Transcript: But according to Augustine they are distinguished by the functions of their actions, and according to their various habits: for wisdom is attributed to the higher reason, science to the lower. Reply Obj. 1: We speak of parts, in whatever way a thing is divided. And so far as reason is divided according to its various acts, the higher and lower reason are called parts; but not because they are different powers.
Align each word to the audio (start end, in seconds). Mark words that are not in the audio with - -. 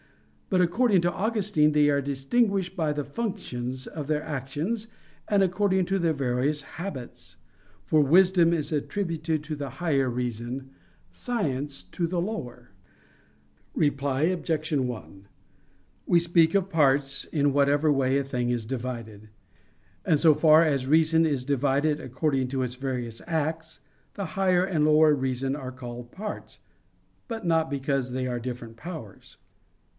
But 0.49 0.59
according 0.61 0.99
to 1.01 1.11
Augustine 1.13 1.71
they 1.73 1.87
are 1.89 2.01
distinguished 2.01 2.75
by 2.75 2.91
the 2.91 3.05
functions 3.05 3.85
of 3.85 4.07
their 4.07 4.23
actions, 4.23 4.87
and 5.27 5.43
according 5.43 5.85
to 5.85 5.99
their 5.99 6.11
various 6.11 6.61
habits: 6.63 7.37
for 7.85 8.01
wisdom 8.01 8.51
is 8.51 8.71
attributed 8.71 9.43
to 9.43 9.55
the 9.55 9.69
higher 9.69 10.09
reason, 10.09 10.71
science 11.11 11.83
to 11.91 12.05
the 12.07 12.19
lower. 12.19 12.71
Reply 13.75 14.23
Obj. 14.23 14.73
1: 14.73 15.27
We 16.07 16.19
speak 16.19 16.55
of 16.55 16.69
parts, 16.71 17.23
in 17.25 17.53
whatever 17.53 17.91
way 17.91 18.17
a 18.17 18.23
thing 18.23 18.49
is 18.49 18.65
divided. 18.65 19.29
And 20.03 20.19
so 20.19 20.33
far 20.33 20.65
as 20.65 20.87
reason 20.87 21.25
is 21.25 21.45
divided 21.45 22.01
according 22.01 22.47
to 22.49 22.63
its 22.63 22.75
various 22.75 23.21
acts, 23.27 23.79
the 24.15 24.25
higher 24.25 24.65
and 24.65 24.83
lower 24.83 25.13
reason 25.13 25.55
are 25.55 25.71
called 25.71 26.11
parts; 26.11 26.57
but 27.27 27.45
not 27.45 27.69
because 27.69 28.11
they 28.11 28.25
are 28.27 28.39
different 28.39 28.75
powers. 28.75 29.37